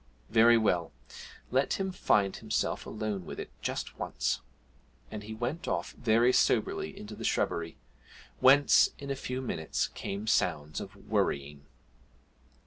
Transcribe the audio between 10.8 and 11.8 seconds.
of 'worrying.'